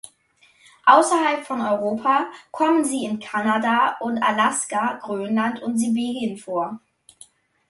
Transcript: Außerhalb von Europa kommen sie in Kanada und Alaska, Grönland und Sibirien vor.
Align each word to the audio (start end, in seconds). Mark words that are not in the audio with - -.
Außerhalb 0.87 1.45
von 1.45 1.61
Europa 1.61 2.25
kommen 2.49 2.83
sie 2.83 3.03
in 3.05 3.19
Kanada 3.19 3.97
und 3.99 4.17
Alaska, 4.17 4.93
Grönland 4.99 5.61
und 5.61 5.77
Sibirien 5.77 6.37
vor. 6.37 6.79